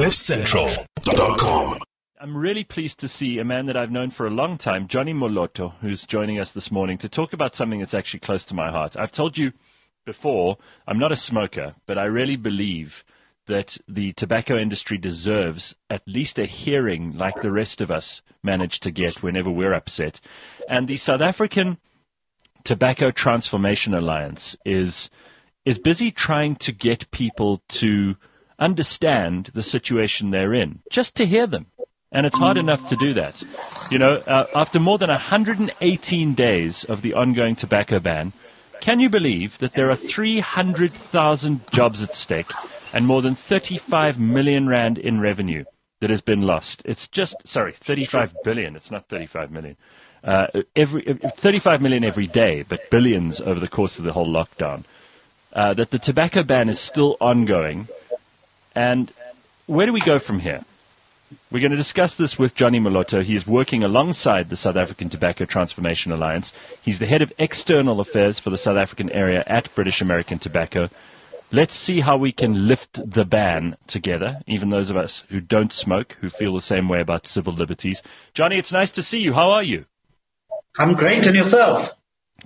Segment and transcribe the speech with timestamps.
[0.00, 1.78] CliffCentral.com.
[2.18, 5.12] I'm really pleased to see a man that I've known for a long time, Johnny
[5.12, 8.70] Moloto, who's joining us this morning to talk about something that's actually close to my
[8.70, 8.96] heart.
[8.96, 9.52] I've told you
[10.06, 10.56] before,
[10.88, 13.04] I'm not a smoker, but I really believe
[13.46, 18.80] that the tobacco industry deserves at least a hearing like the rest of us manage
[18.80, 20.18] to get whenever we're upset.
[20.66, 21.76] And the South African
[22.64, 25.10] Tobacco Transformation Alliance is
[25.66, 28.16] is busy trying to get people to
[28.60, 31.66] understand the situation they're in, just to hear them.
[32.12, 33.42] And it's hard enough to do that.
[33.90, 38.32] You know, uh, after more than 118 days of the ongoing tobacco ban,
[38.80, 42.50] can you believe that there are 300,000 jobs at stake
[42.92, 45.64] and more than 35 million rand in revenue
[46.00, 46.82] that has been lost?
[46.84, 48.74] It's just, sorry, 35 billion.
[48.74, 49.76] It's not 35 million.
[50.24, 54.84] Uh, every, 35 million every day, but billions over the course of the whole lockdown.
[55.52, 57.88] Uh, that the tobacco ban is still ongoing.
[58.74, 59.12] And
[59.66, 60.64] where do we go from here?
[61.50, 63.22] We're going to discuss this with Johnny Moloto.
[63.22, 66.52] He is working alongside the South African Tobacco Transformation Alliance.
[66.82, 70.90] He's the head of external affairs for the South African area at British American Tobacco.
[71.52, 75.72] Let's see how we can lift the ban together, even those of us who don't
[75.72, 78.02] smoke, who feel the same way about civil liberties.
[78.34, 79.32] Johnny, it's nice to see you.
[79.32, 79.84] How are you?
[80.78, 81.96] I'm great, and yourself?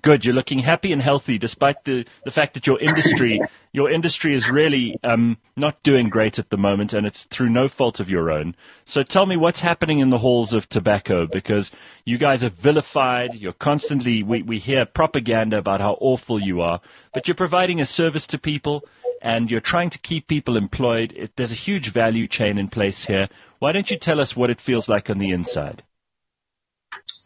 [0.03, 0.25] Good.
[0.25, 3.41] You're looking happy and healthy, despite the, the fact that your industry
[3.73, 7.69] your industry is really um, not doing great at the moment, and it's through no
[7.69, 8.55] fault of your own.
[8.85, 11.73] So tell me what's happening in the halls of tobacco, because
[12.05, 13.35] you guys are vilified.
[13.35, 16.81] You're constantly we we hear propaganda about how awful you are,
[17.13, 18.85] but you're providing a service to people.
[19.23, 21.15] And you're trying to keep people employed.
[21.17, 23.31] It, there's a huge value chain in place here.
[23.59, 25.83] Why don't you tell us what it feels like on the inside?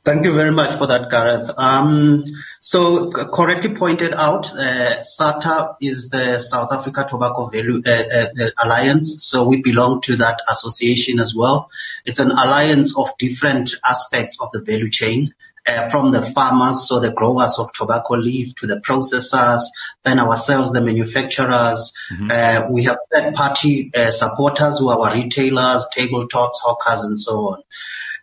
[0.09, 1.51] Thank you very much for that, Gareth.
[1.59, 2.23] Um,
[2.61, 8.51] so correctly pointed out, uh, SATTA is the South Africa Tobacco Value uh, uh, uh,
[8.65, 9.23] Alliance.
[9.27, 11.71] So we belong to that association as well.
[12.07, 15.35] It's an alliance of different aspects of the value chain.
[15.67, 19.61] Uh, from the farmers, so the growers of tobacco leaf to the processors,
[20.03, 21.93] then ourselves, the manufacturers.
[22.11, 22.29] Mm-hmm.
[22.31, 27.49] Uh, we have third party uh, supporters who are our retailers, tabletops, hawkers, and so
[27.49, 27.63] on.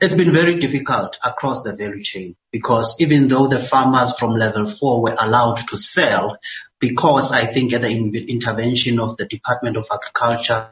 [0.01, 4.67] It's been very difficult across the value chain because even though the farmers from level
[4.67, 6.38] four were allowed to sell,
[6.79, 10.72] because I think at the intervention of the Department of Agriculture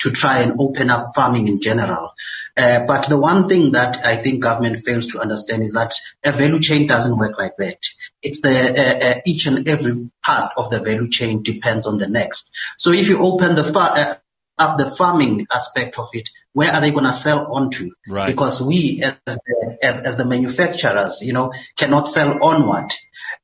[0.00, 2.12] to try and open up farming in general.
[2.56, 5.92] Uh, but the one thing that I think government fails to understand is that
[6.24, 7.78] a value chain doesn't work like that.
[8.22, 12.08] It's the uh, uh, each and every part of the value chain depends on the
[12.08, 12.52] next.
[12.76, 14.14] So if you open the far, uh,
[14.58, 17.90] up the farming aspect of it, where are they going to sell onto?
[18.06, 18.26] Right.
[18.26, 22.90] Because we, as the, as, as the manufacturers, you know, cannot sell onward.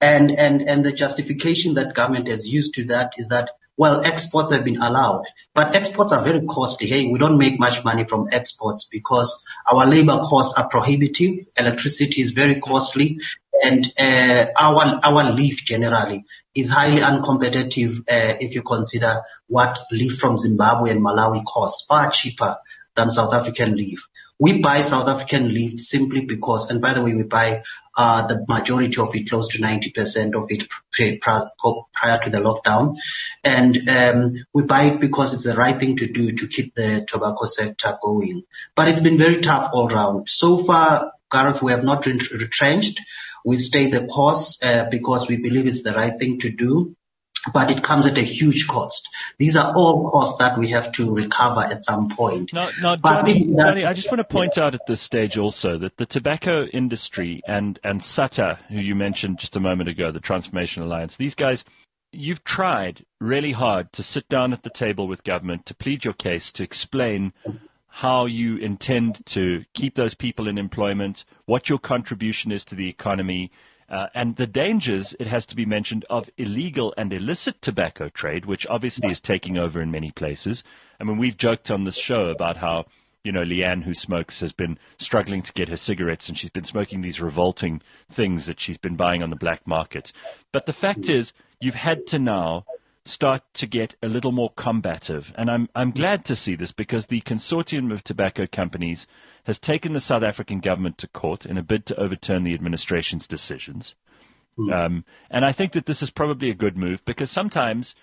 [0.01, 4.53] And, and, and the justification that government has used to that is that, well, exports
[4.53, 5.25] have been allowed,
[5.55, 6.89] but exports are very costly.
[6.89, 11.37] Hey, we don't make much money from exports because our labor costs are prohibitive.
[11.57, 13.21] Electricity is very costly
[13.63, 16.25] and uh, our our leaf generally
[16.55, 22.11] is highly uncompetitive uh, if you consider what leaf from Zimbabwe and Malawi costs, far
[22.11, 22.57] cheaper
[22.99, 24.09] than South African leaf.
[24.41, 27.63] We buy South African leaf simply because, and by the way, we buy
[27.97, 30.69] uh, the majority of it, close to 90% of it
[31.21, 32.97] prior to the lockdown.
[33.43, 37.05] And um, we buy it because it's the right thing to do to keep the
[37.09, 38.43] tobacco sector going.
[38.77, 40.29] But it's been very tough all round.
[40.29, 43.01] So far, Gareth, we have not retrenched.
[43.45, 46.97] We've stayed the course uh, because we believe it's the right thing to do
[47.53, 49.09] but it comes at a huge cost.
[49.39, 52.53] These are all costs that we have to recover at some point.
[52.53, 55.97] Now, now Johnny, Johnny, I just want to point out at this stage also that
[55.97, 60.83] the tobacco industry and, and SATTA, who you mentioned just a moment ago, the Transformation
[60.83, 61.65] Alliance, these guys,
[62.13, 66.15] you've tried really hard to sit down at the table with government to plead your
[66.15, 67.33] case, to explain
[67.89, 72.89] how you intend to keep those people in employment, what your contribution is to the
[72.89, 73.51] economy,
[73.89, 78.45] uh, and the dangers, it has to be mentioned, of illegal and illicit tobacco trade,
[78.45, 80.63] which obviously is taking over in many places.
[81.01, 82.87] I mean, we've joked on this show about how,
[83.25, 86.65] you know, Leanne, who smokes, has been struggling to get her cigarettes, and she's been
[86.65, 87.81] smoking these revolting
[88.11, 90.13] things that she's been buying on the black market.
[90.53, 92.67] But the fact is, you've had to now
[93.09, 95.33] start to get a little more combative.
[95.37, 99.07] And I'm, I'm glad to see this because the consortium of tobacco companies
[99.45, 103.27] has taken the South African government to court in a bid to overturn the administration's
[103.27, 103.95] decisions.
[104.59, 104.73] Mm.
[104.73, 107.95] Um, and I think that this is probably a good move because sometimes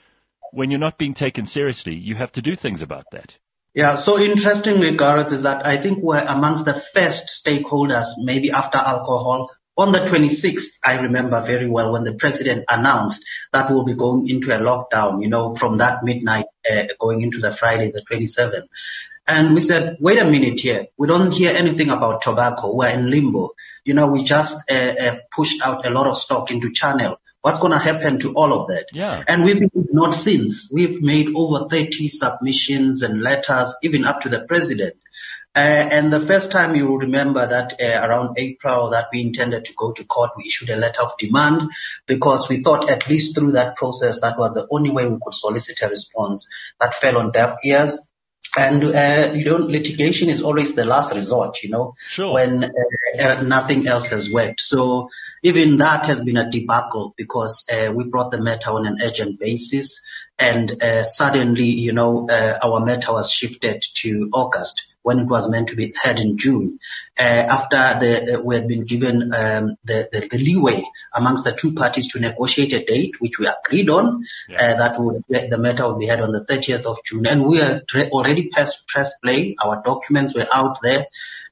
[0.52, 3.38] when you're not being taken seriously, you have to do things about that.
[3.74, 8.78] Yeah, so interestingly, Gareth, is that I think we're amongst the first stakeholders, maybe after
[8.78, 13.94] alcohol, on the 26th, I remember very well when the president announced that we'll be
[13.94, 18.04] going into a lockdown, you know, from that midnight uh, going into the Friday, the
[18.10, 18.68] 27th.
[19.28, 20.86] And we said, wait a minute here.
[20.98, 22.76] We don't hear anything about tobacco.
[22.76, 23.50] We're in limbo.
[23.84, 27.18] You know, we just uh, uh, pushed out a lot of stock into channel.
[27.42, 28.88] What's going to happen to all of that?
[28.94, 29.24] Yeah.
[29.28, 30.72] And we've been ignored since.
[30.74, 34.96] We've made over 30 submissions and letters, even up to the president.
[35.56, 39.64] Uh, and the first time you will remember that uh, around April that we intended
[39.64, 41.62] to go to court, we issued a letter of demand
[42.08, 45.34] because we thought at least through that process, that was the only way we could
[45.34, 46.50] solicit a response
[46.82, 48.06] that fell on deaf ears.
[48.58, 51.62] And uh, you know, litigation is always the last resort.
[51.64, 52.34] You know, Sure.
[52.34, 52.70] when uh,
[53.22, 54.62] uh, nothing else has worked.
[54.62, 55.10] So
[55.44, 59.40] even that has been a debacle because uh, we brought the matter on an urgent
[59.40, 60.00] basis,
[60.40, 65.48] and uh, suddenly, you know, uh, our matter was shifted to August when it was
[65.52, 66.80] meant to be heard in June.
[67.20, 67.22] Uh,
[67.58, 70.82] after the, uh, we had been given um, the, the, the leeway
[71.14, 74.58] amongst the two parties to negotiate a date, which we agreed on, Yeah.
[74.74, 77.28] uh, that would, the matter would be heard on the 30th of June.
[77.28, 79.56] And we had re- already pressed press play.
[79.64, 81.06] Our documents were out there.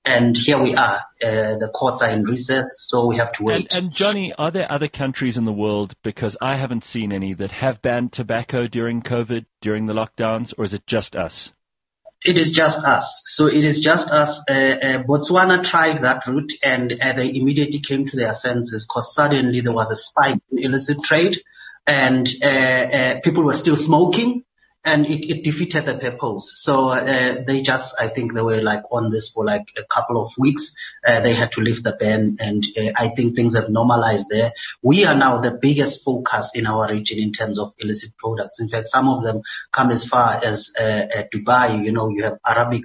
[0.03, 1.01] And here we are.
[1.23, 3.73] Uh, the courts are in recess, so we have to And, wait.
[3.75, 7.51] and Johnny, are there other countries in the world, because I haven't seen any, that
[7.51, 11.53] have banned tobacco during COVID, during the lockdowns, or is it just us?
[12.25, 13.23] It is just us.
[13.25, 14.41] So it is just us.
[14.49, 19.13] Uh, uh, Botswana tried that route and uh, they immediately came to their senses because
[19.13, 21.41] suddenly there was a spike in illicit trade
[21.85, 24.43] and uh, uh, people were still smoking
[24.85, 26.53] and it, it defeated the purpose.
[26.55, 30.21] So uh, they just, I think they were like on this for like a couple
[30.21, 30.75] of weeks.
[31.05, 34.51] Uh, they had to lift the ban and uh, I think things have normalized there.
[34.83, 38.59] We are now the biggest focus in our region in terms of illicit products.
[38.59, 39.41] In fact, some of them
[39.71, 41.83] come as far as uh, uh, Dubai.
[41.83, 42.83] You know, you have Arabic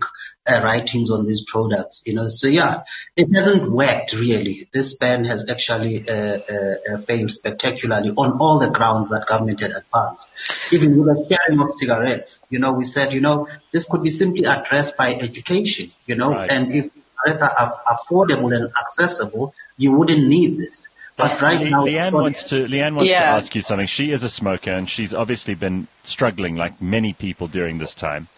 [0.51, 2.03] uh, writings on these products.
[2.07, 2.85] You know, so yeah,
[3.17, 4.61] it hasn't worked really.
[4.73, 9.61] This ban has actually uh, uh, uh, failed spectacularly on all the grounds that government
[9.61, 10.31] had advanced.
[10.73, 14.11] Even with the sharing of cigarettes, you know, we said, you know, this could be
[14.11, 15.91] simply addressed by education.
[16.07, 16.51] You know, Right.
[16.51, 16.91] and if
[17.25, 20.89] cigarettes are affordable and accessible, you wouldn't need this.
[21.17, 23.89] But right Le- now, Leanne wants to Leanne wants to ask you something.
[23.89, 28.29] She is a smoker, and she's obviously been struggling, like many people during this time.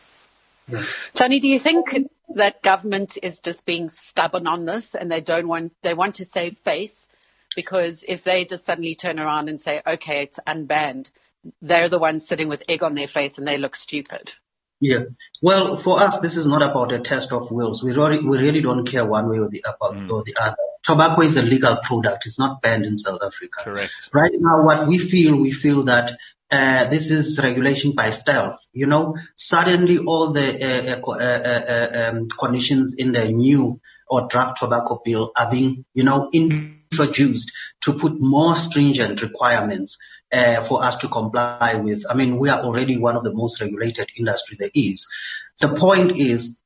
[1.14, 5.48] Tony, do you think that government is just being stubborn on this and they don't
[5.48, 7.08] want, they want to save face?
[7.56, 11.10] Because if they just suddenly turn around and say, okay, it's unbanned,
[11.60, 14.34] they're the ones sitting with egg on their face and they look stupid.
[14.80, 15.04] Yeah.
[15.42, 17.82] Well, for us, this is not about a test of wills.
[17.82, 20.10] We really, we really don't care one way or the about mm.
[20.10, 20.56] or the other.
[20.82, 22.24] Tobacco is a legal product.
[22.24, 23.60] It's not banned in South Africa.
[23.64, 23.92] Correct.
[24.12, 26.16] Right now, what we feel, we feel that
[26.50, 28.66] uh, this is regulation by stealth.
[28.72, 34.26] You know, suddenly all the uh, uh, uh, uh, um, conditions in the new or
[34.28, 37.52] draft tobacco bill are being, you know, introduced
[37.82, 39.98] to put more stringent requirements
[40.32, 42.04] uh, for us to comply with.
[42.10, 45.06] I mean, we are already one of the most regulated industry there is.
[45.60, 46.60] The point is,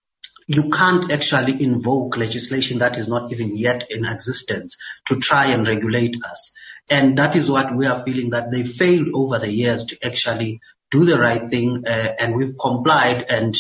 [0.46, 4.76] you can't actually invoke legislation that is not even yet in existence
[5.06, 6.52] to try and regulate us.
[6.90, 10.60] And that is what we are feeling that they failed over the years to actually
[10.90, 11.84] do the right thing.
[11.86, 13.24] Uh, and we've complied.
[13.30, 13.56] And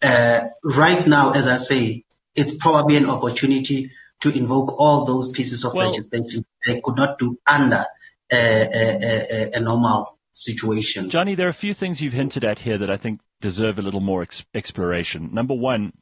[0.00, 2.04] uh, right now, as I say,
[2.34, 3.90] it's probably an opportunity
[4.22, 7.84] to invoke all those pieces of Well- legislation they could not do under
[8.32, 11.10] uh, a, a, a normal situation.
[11.10, 13.82] Johnny, there are a few things you've hinted at here that I think deserve a
[13.82, 15.28] little more ex- exploration.
[15.32, 15.92] Number one,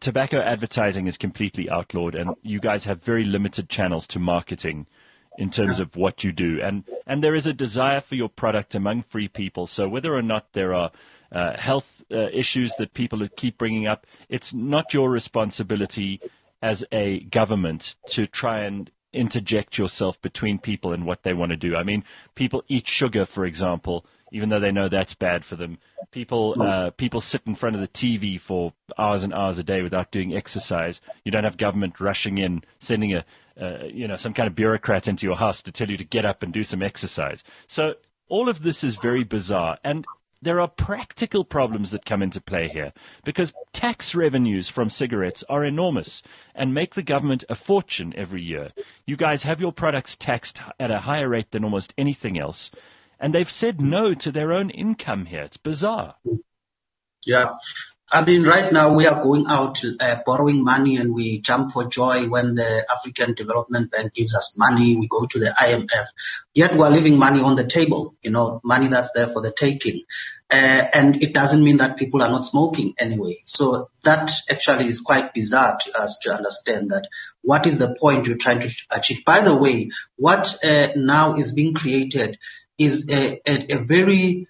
[0.00, 4.86] tobacco advertising is completely outlawed, and you guys have very limited channels to marketing
[5.38, 6.60] in terms of what you do.
[6.62, 9.66] And, and there is a desire for your product among free people.
[9.66, 10.90] So whether or not there are
[11.30, 16.20] uh, health uh, issues that people keep bringing up, it's not your responsibility
[16.60, 21.56] as a government to try and interject yourself between people and what they want to
[21.56, 21.76] do.
[21.76, 25.78] I mean, people eat sugar, for example, even though they know that's bad for them.
[26.10, 29.82] People uh, people sit in front of the TV for hours and hours a day
[29.82, 31.00] without doing exercise.
[31.24, 33.24] You don't have government rushing in, sending a
[33.60, 36.24] uh, you know some kind of bureaucrat into your house to tell you to get
[36.24, 37.44] up and do some exercise.
[37.66, 37.94] So
[38.28, 40.06] all of this is very bizarre and.
[40.44, 42.92] There are practical problems that come into play here
[43.24, 46.20] because tax revenues from cigarettes are enormous
[46.52, 48.72] and make the government a fortune every year.
[49.06, 52.72] You guys have your products taxed at a higher rate than almost anything else,
[53.20, 55.42] and they've said no to their own income here.
[55.42, 56.16] It's bizarre.
[57.24, 57.54] Yeah.
[58.14, 61.86] I mean, right now we are going out uh, borrowing money and we jump for
[61.86, 64.96] joy when the African Development Bank gives us money.
[64.96, 66.06] We go to the IMF.
[66.52, 70.02] Yet we're leaving money on the table, you know, money that's there for the taking.
[70.50, 73.36] Uh, and it doesn't mean that people are not smoking anyway.
[73.44, 77.08] So that actually is quite bizarre to us to understand that
[77.40, 79.24] what is the point you're trying to achieve.
[79.24, 82.38] By the way, what uh, now is being created
[82.76, 84.48] is a, a, a very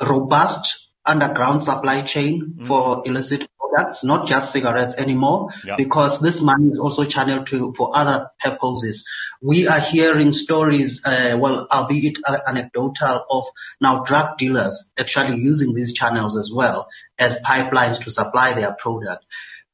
[0.00, 5.76] robust underground supply chain for illicit products products, not just cigarettes anymore, Yeah.
[5.76, 9.04] because this money is also channeled to for other purposes.
[9.42, 13.44] We are hearing stories, uh, well, albeit uh, anecdotal, of
[13.80, 19.24] now drug dealers actually using these channels as well as pipelines to supply their product.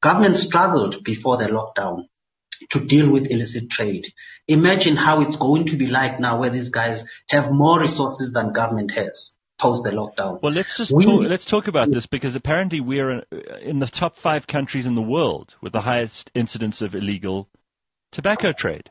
[0.01, 2.07] Government struggled before the lockdown
[2.71, 4.07] to deal with illicit trade.
[4.49, 8.53] Imagine how it's going to be like now where these guys have more resources than
[8.53, 10.41] government has post the lockdown.
[10.43, 13.21] Well, let's just We- talk, let's talk about this because apparently we are
[13.61, 17.49] in the top five countries in the world with the highest incidence of illegal
[18.11, 18.91] tobacco trade.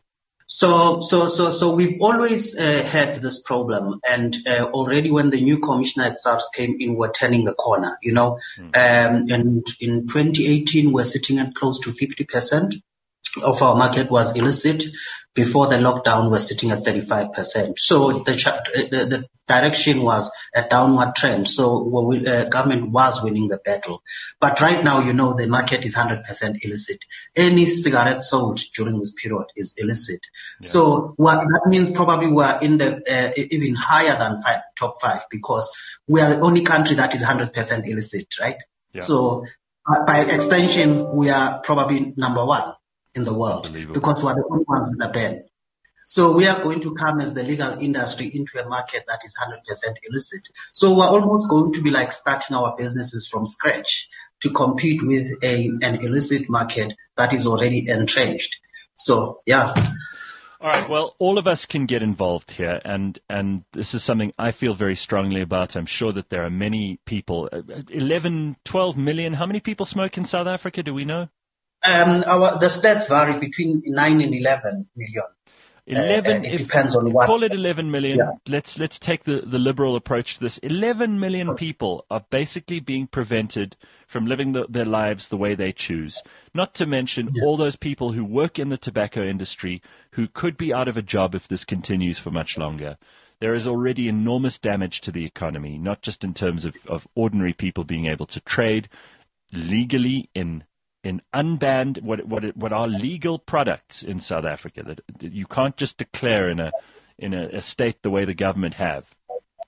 [0.52, 5.40] So, so, so, so we've always uh, had this problem, and uh, already when the
[5.42, 7.96] new commissioner at SARS came in, we're turning the corner.
[8.02, 12.76] You know, um, and in 2018, we're sitting at close to 50 percent
[13.44, 14.84] of our market was illicit.
[15.36, 17.80] Before the lockdown, we're sitting at 35 percent.
[17.80, 18.34] So the,
[18.92, 21.48] the the direction was a downward trend.
[21.48, 24.04] So we, uh, government was winning the battle,
[24.40, 27.00] but right now, you know, the market is 100 percent illicit.
[27.36, 30.20] Any cigarette sold during this period is illicit.
[30.62, 35.22] So what that means probably we're in the uh, even higher than five, top five
[35.30, 35.70] because
[36.08, 38.58] we are the only country that is 100% illicit, right?
[38.94, 39.02] Yeah.
[39.02, 39.46] So
[39.88, 42.74] uh, by extension, we are probably number one
[43.20, 45.44] in the world because we're the only ones with a ban.
[46.08, 49.36] So we are going to come as the legal industry into a market that is
[49.40, 50.42] 100% illicit.
[50.72, 54.10] So we're almost going to be like starting our businesses from scratch
[54.42, 58.56] to compete with a, an illicit market that is already entrenched.
[58.96, 59.76] So yeah,
[60.62, 60.90] All right.
[60.90, 64.74] Well, all of us can get involved here, and and this is something I feel
[64.74, 65.78] very strongly about.
[65.78, 67.48] I'm sure that there are many people.
[67.52, 69.34] uh, 11, 12 million.
[69.34, 70.84] How many people smoke in South Africa?
[70.84, 71.30] Do we know?
[71.88, 75.24] Um, our, the stats vary between 9 and 11 million.
[75.88, 76.44] Eleven.
[76.44, 78.18] uh, it if- depends on what- Call it eleven million.
[78.20, 78.32] Yeah.
[78.48, 80.60] Let's let's take the the liberal approach to this.
[80.60, 83.76] Eleven million people are basically being prevented
[84.08, 86.22] from living the, their lives the way they choose.
[86.54, 89.82] Not to mention all those people who work in the tobacco industry
[90.12, 92.98] who could be out of a job if this continues for much longer.
[93.40, 97.54] There is already enormous damage to the economy, not just in terms of, of ordinary
[97.54, 98.90] people being able to trade
[99.52, 100.66] legally in
[101.04, 105.78] in unbanned what what what are legal products in South Africa that, that you can't
[105.78, 106.72] just declare in a
[107.18, 109.16] in a, a state the way the government have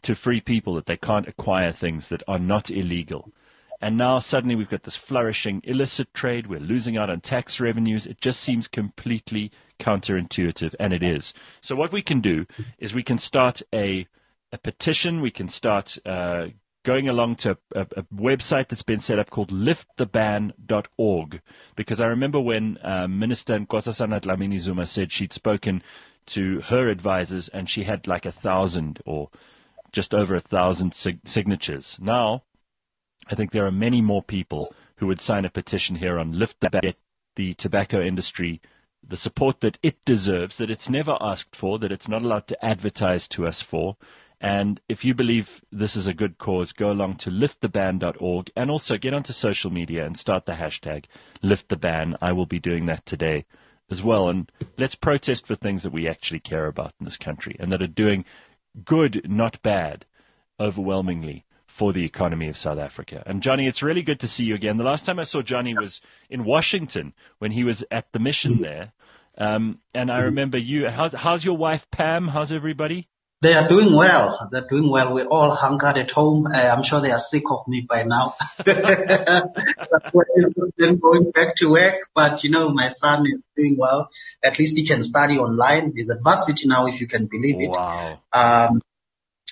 [0.04, 3.32] to free people that they can't acquire things that are not illegal.
[3.80, 6.48] And now suddenly we've got this flourishing illicit trade.
[6.48, 8.06] We're losing out on tax revenues.
[8.06, 11.34] It just seems completely counterintuitive, and it is.
[11.62, 12.46] So what we can do
[12.78, 14.08] is we can start a
[14.54, 15.22] a petition.
[15.22, 16.48] We can start uh,
[16.84, 21.42] going along to a, a website that's been set up called lifttheban.org.
[21.76, 25.84] Because I remember when uh, Minister Nkosazana Dlamini Zuma said she'd spoken
[26.28, 29.30] to her advisors and she had like a thousand or
[29.92, 31.98] just over a thousand sig- signatures.
[32.00, 32.44] Now,
[33.30, 36.60] I think there are many more people who would sign a petition here on lift
[36.62, 36.94] the, Ban-
[37.36, 38.62] the tobacco industry
[39.08, 42.66] the support that it deserves, that it's never asked for, that it's not allowed to
[42.66, 43.98] advertise to us for.
[44.42, 48.98] And if you believe this is a good cause, go along to lifttheban.org and also
[48.98, 51.06] get onto social media and start the hashtag
[51.44, 52.18] lifttheban.
[52.22, 53.46] I will be doing that today
[53.92, 54.30] as well.
[54.30, 57.84] And let's protest for things that we actually care about in this country and that
[57.84, 58.26] are doing
[58.84, 60.06] good, not bad,
[60.60, 63.22] overwhelmingly for the economy of South Africa.
[63.28, 64.78] And Johnny, it's really good to see you again.
[64.78, 68.62] The last time I saw Johnny was in Washington when he was at the mission
[68.62, 68.94] there.
[69.38, 70.90] Um, and I remember you.
[70.90, 72.30] How's, how's your wife Pam?
[72.30, 73.08] How's everybody?
[73.42, 74.48] They are doing well.
[74.52, 75.16] They're doing well.
[75.16, 76.46] We're all hunkered at home.
[76.46, 78.36] Uh, I'm sure they are sick of me by now.
[78.64, 79.50] Then
[81.02, 84.12] going back to work, but you know, my son is doing well.
[84.44, 85.94] At least he can study online.
[85.96, 87.70] He's at varsity now, if you can believe it.
[87.70, 88.20] Wow.
[88.32, 88.82] Um,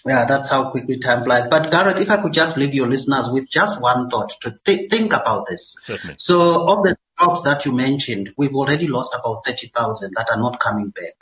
[0.10, 1.46] yeah, that's how quickly time flies.
[1.46, 4.90] But Gareth, if I could just leave your listeners with just one thought to th-
[4.90, 5.76] think about this.
[5.82, 6.16] Certainly.
[6.18, 10.60] So of the jobs that you mentioned, we've already lost about 30,000 that are not
[10.60, 11.14] coming back.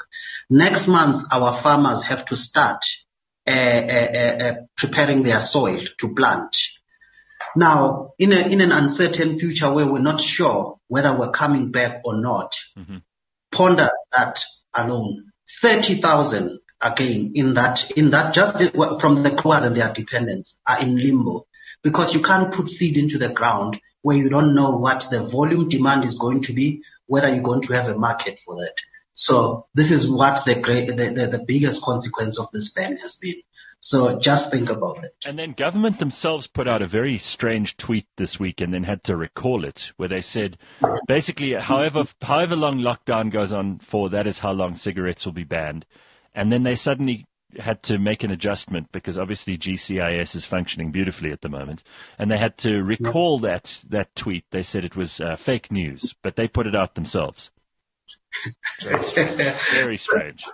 [0.50, 2.82] Next month, our farmers have to start
[3.46, 6.56] uh, uh, uh, preparing their soil to plant.
[7.58, 12.02] Now, in, a, in an uncertain future where we're not sure whether we're coming back
[12.06, 12.54] or not,
[13.52, 14.42] ponder that
[14.74, 15.32] alone.
[15.62, 18.58] 30,000 again in that, in that just
[19.00, 21.48] from the growers and their dependents are in limbo
[21.84, 25.68] because you can't put seed into the ground where you don't know what the volume
[25.68, 28.76] demand is going to be, whether you're going to have a market for that.
[29.14, 33.42] So this is what the, the, the, the biggest consequence of this ban has been.
[33.80, 35.12] So just think about it.
[35.26, 39.04] And then government themselves put out a very strange tweet this week and then had
[39.06, 40.58] to recall it, where they said
[41.08, 45.44] basically, however however long lockdown goes on for, that is how long cigarettes will be
[45.44, 45.86] banned.
[46.38, 47.26] And then they suddenly
[47.58, 51.82] had to make an adjustment because obviously GCIS is functioning beautifully at the moment,
[52.20, 54.46] and they had to recall that that tweet.
[54.52, 57.50] They said it was uh, fake news, but they put it out themselves.
[58.84, 59.72] Very strange.
[59.72, 60.46] Very strange.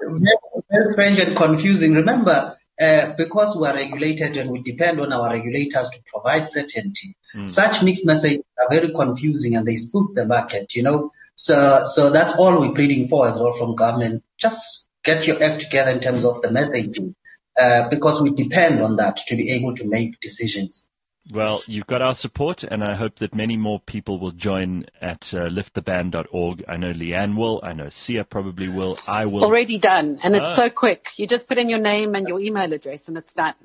[0.71, 1.95] Very strange and confusing.
[1.95, 7.17] Remember, uh, because we are regulated and we depend on our regulators to provide certainty,
[7.35, 7.47] mm.
[7.47, 11.11] such mixed messages are very confusing and they spook the market, you know.
[11.35, 14.23] So, so that's all we're pleading for as well from government.
[14.37, 17.15] Just get your act together in terms of the messaging,
[17.59, 20.89] uh, because we depend on that to be able to make decisions.
[21.31, 25.33] Well, you've got our support, and I hope that many more people will join at
[25.33, 26.65] uh, lifttheban.org.
[26.67, 27.61] I know Leanne will.
[27.63, 28.97] I know Sia probably will.
[29.07, 29.45] I will.
[29.45, 30.55] Already done, and it's ah.
[30.55, 31.11] so quick.
[31.15, 33.55] You just put in your name and your email address, and it's done.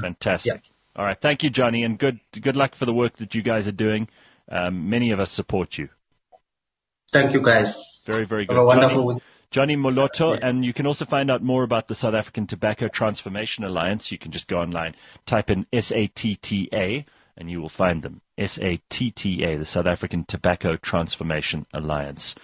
[0.00, 0.62] Fantastic.
[0.64, 1.00] Yeah.
[1.00, 1.20] All right.
[1.20, 4.08] Thank you, Johnny, and good good luck for the work that you guys are doing.
[4.48, 5.88] Um, many of us support you.
[7.10, 8.02] Thank you, guys.
[8.06, 8.54] Very, very good.
[8.54, 9.22] Have a wonderful week.
[9.50, 13.64] Johnny Moloto, and you can also find out more about the South African Tobacco Transformation
[13.64, 14.12] Alliance.
[14.12, 18.20] You can just go online, type in SATTA, and you will find them.
[18.38, 22.34] SATTA, the South African Tobacco Transformation Alliance.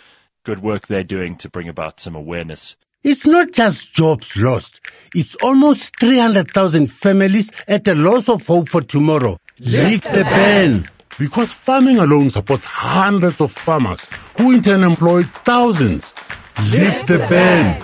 [0.44, 2.76] Good work they're doing to bring about some awareness.
[3.02, 4.80] It's not just jobs lost.
[5.14, 9.38] It's almost 300,000 families at a loss of hope for tomorrow.
[9.58, 10.86] Lift the ban!
[11.18, 14.06] Because farming alone supports hundreds of farmers
[14.38, 16.14] who in turn employ thousands.
[16.62, 17.82] Lift the ban.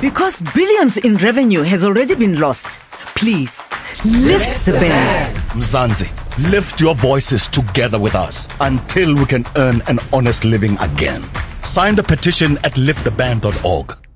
[0.00, 2.80] Because billions in revenue has already been lost.
[3.16, 3.60] Please,
[4.04, 5.34] lift the ban.
[5.54, 6.08] Mzansi,
[6.50, 11.22] lift your voices together with us until we can earn an honest living again.
[11.62, 14.07] Sign the petition at lifttheban.org.